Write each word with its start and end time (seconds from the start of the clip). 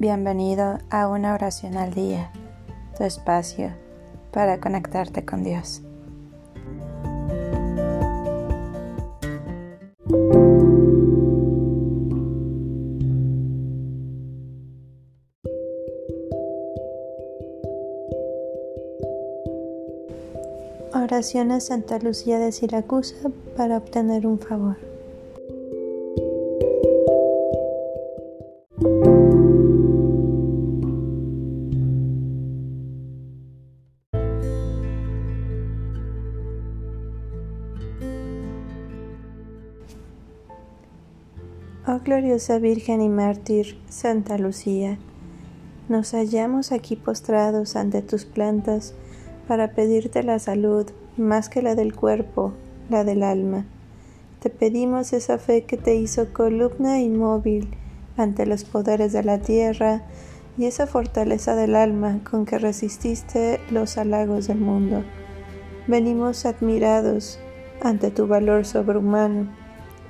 Bienvenido 0.00 0.78
a 0.88 1.08
una 1.08 1.34
oración 1.34 1.76
al 1.76 1.92
día, 1.92 2.32
tu 2.96 3.04
espacio 3.04 3.70
para 4.32 4.58
conectarte 4.58 5.26
con 5.26 5.44
Dios. 5.44 5.82
Oración 20.94 21.50
a 21.50 21.60
Santa 21.60 21.98
Lucía 21.98 22.38
de 22.38 22.52
Siracusa 22.52 23.28
para 23.54 23.76
obtener 23.76 24.26
un 24.26 24.38
favor. 24.38 24.89
Oh 41.86 42.00
gloriosa 42.04 42.58
Virgen 42.58 43.00
y 43.00 43.08
mártir, 43.08 43.78
Santa 43.88 44.36
Lucía, 44.36 44.98
nos 45.88 46.12
hallamos 46.12 46.72
aquí 46.72 46.94
postrados 46.94 47.74
ante 47.74 48.02
tus 48.02 48.26
plantas 48.26 48.92
para 49.48 49.72
pedirte 49.72 50.22
la 50.22 50.38
salud 50.40 50.86
más 51.16 51.48
que 51.48 51.62
la 51.62 51.74
del 51.74 51.94
cuerpo, 51.94 52.52
la 52.90 53.02
del 53.02 53.22
alma. 53.22 53.64
Te 54.40 54.50
pedimos 54.50 55.14
esa 55.14 55.38
fe 55.38 55.64
que 55.64 55.78
te 55.78 55.94
hizo 55.94 56.34
columna 56.34 57.00
inmóvil 57.00 57.70
ante 58.18 58.44
los 58.44 58.64
poderes 58.64 59.14
de 59.14 59.22
la 59.22 59.38
tierra 59.38 60.02
y 60.58 60.66
esa 60.66 60.86
fortaleza 60.86 61.56
del 61.56 61.74
alma 61.74 62.20
con 62.30 62.44
que 62.44 62.58
resististe 62.58 63.58
los 63.70 63.96
halagos 63.96 64.48
del 64.48 64.58
mundo. 64.58 65.02
Venimos 65.86 66.44
admirados 66.44 67.38
ante 67.80 68.10
tu 68.10 68.26
valor 68.26 68.66
sobrehumano 68.66 69.59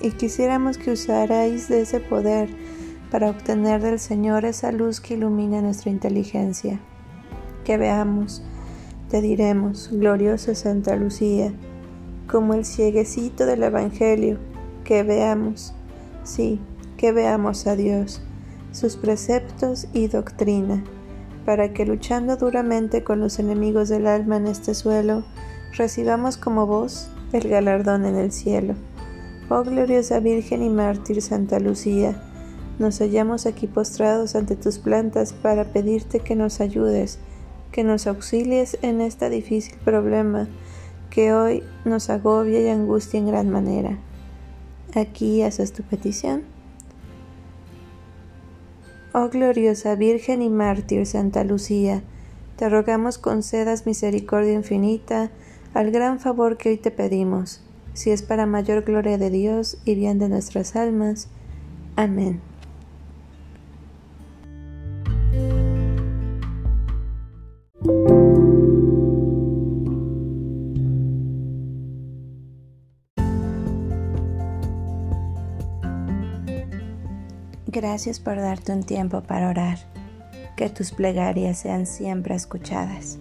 y 0.00 0.12
quisiéramos 0.12 0.78
que 0.78 0.92
usarais 0.92 1.68
de 1.68 1.82
ese 1.82 2.00
poder 2.00 2.48
para 3.10 3.30
obtener 3.30 3.82
del 3.82 3.98
Señor 3.98 4.44
esa 4.44 4.72
luz 4.72 5.00
que 5.00 5.14
ilumina 5.14 5.62
nuestra 5.62 5.90
inteligencia. 5.90 6.80
Que 7.64 7.76
veamos, 7.76 8.42
te 9.10 9.20
diremos, 9.20 9.90
gloriosa 9.92 10.54
Santa 10.54 10.96
Lucía, 10.96 11.52
como 12.26 12.54
el 12.54 12.64
cieguecito 12.64 13.46
del 13.46 13.62
Evangelio, 13.62 14.38
que 14.84 15.02
veamos, 15.02 15.74
sí, 16.22 16.60
que 16.96 17.12
veamos 17.12 17.66
a 17.66 17.76
Dios, 17.76 18.20
sus 18.72 18.96
preceptos 18.96 19.88
y 19.92 20.08
doctrina, 20.08 20.84
para 21.46 21.72
que 21.72 21.86
luchando 21.86 22.36
duramente 22.36 23.02
con 23.02 23.20
los 23.20 23.38
enemigos 23.38 23.88
del 23.88 24.06
alma 24.06 24.36
en 24.36 24.46
este 24.46 24.74
suelo, 24.74 25.24
recibamos 25.76 26.36
como 26.36 26.66
vos 26.66 27.10
el 27.32 27.48
galardón 27.48 28.04
en 28.04 28.16
el 28.16 28.32
cielo. 28.32 28.74
Oh 29.50 29.64
gloriosa 29.64 30.20
Virgen 30.20 30.62
y 30.62 30.68
mártir 30.68 31.22
Santa 31.22 31.58
Lucía, 31.58 32.22
nos 32.78 32.98
hallamos 32.98 33.46
aquí 33.46 33.66
postrados 33.66 34.34
ante 34.34 34.56
tus 34.56 34.78
plantas 34.78 35.32
para 35.32 35.72
pedirte 35.72 36.20
que 36.20 36.36
nos 36.36 36.60
ayudes, 36.60 37.18
que 37.72 37.82
nos 37.82 38.06
auxilies 38.06 38.76
en 38.82 39.00
este 39.00 39.30
difícil 39.30 39.78
problema 39.82 40.48
que 41.08 41.32
hoy 41.32 41.62
nos 41.86 42.10
agobia 42.10 42.60
y 42.60 42.68
angustia 42.68 43.20
en 43.20 43.26
gran 43.26 43.48
manera. 43.48 43.98
Aquí 44.94 45.40
haces 45.40 45.72
tu 45.72 45.82
petición. 45.82 46.42
Oh 49.14 49.30
gloriosa 49.30 49.94
Virgen 49.94 50.42
y 50.42 50.50
mártir 50.50 51.06
Santa 51.06 51.42
Lucía, 51.42 52.02
te 52.56 52.68
rogamos 52.68 53.16
concedas 53.16 53.86
misericordia 53.86 54.52
infinita 54.52 55.30
al 55.72 55.90
gran 55.90 56.20
favor 56.20 56.58
que 56.58 56.68
hoy 56.68 56.76
te 56.76 56.90
pedimos 56.90 57.62
si 57.98 58.12
es 58.12 58.22
para 58.22 58.46
mayor 58.46 58.84
gloria 58.84 59.18
de 59.18 59.28
Dios 59.28 59.76
y 59.84 59.96
bien 59.96 60.20
de 60.20 60.28
nuestras 60.28 60.76
almas. 60.76 61.26
Amén. 61.96 62.40
Gracias 77.66 78.20
por 78.20 78.36
darte 78.36 78.72
un 78.72 78.84
tiempo 78.84 79.24
para 79.24 79.48
orar. 79.48 79.78
Que 80.56 80.70
tus 80.70 80.92
plegarias 80.92 81.58
sean 81.58 81.84
siempre 81.84 82.36
escuchadas. 82.36 83.18